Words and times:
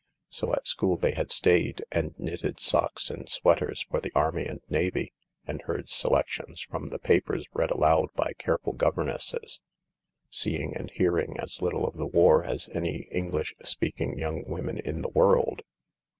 So 0.29 0.51
at 0.55 0.65
school 0.65 0.97
they 0.97 1.11
had 1.11 1.31
stayed, 1.31 1.83
and 1.91 2.17
knitted 2.17 2.59
socks 2.59 3.11
and 3.11 3.29
sweaters 3.29 3.83
for 3.83 4.01
the 4.01 4.11
army 4.15 4.47
and 4.47 4.59
navy, 4.67 5.13
and 5.45 5.61
heard 5.61 5.89
selections 5.89 6.63
from 6.63 6.87
the 6.87 6.97
papers 6.97 7.45
read 7.53 7.69
aloud 7.69 8.09
by 8.15 8.33
careful 8.39 8.73
governesses, 8.73 9.59
seeing 10.27 10.75
and 10.75 10.89
hearing 10.89 11.37
as 11.39 11.61
little 11.61 11.85
of 11.87 11.97
the 11.97 12.07
war 12.07 12.43
as 12.43 12.67
any 12.69 13.09
English 13.11 13.53
speaking 13.61 14.17
young 14.17 14.43
women 14.49 14.79
in 14.79 15.03
the 15.03 15.09
world. 15.09 15.61